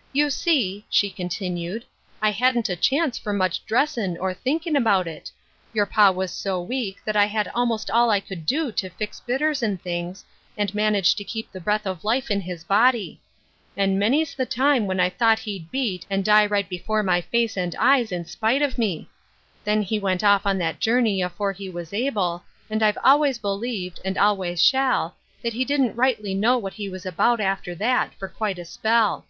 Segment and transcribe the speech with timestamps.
[0.20, 1.84] "You see," she continued, ^
[2.20, 5.32] I hadn't a chance for much dressin' or thinkin' about it;
[5.72, 8.90] your pa was so weak that I had about all I could d i to
[8.90, 10.22] fix bitters and things,
[10.58, 13.22] and manage tc keep the breath of life in his body.
[13.74, 14.22] And many'?
[14.26, 16.82] the time when I thought he'd beat, and die ight 66 Ruth JErskines Crosses.
[16.82, 19.08] before my face and eyes in spite of me.
[19.64, 23.98] Then he went off on that journey afore he was able, and I've always believed,
[24.04, 28.28] and always shall, that he didn't rightly know what he was about after that, for
[28.28, 29.24] quite a spell.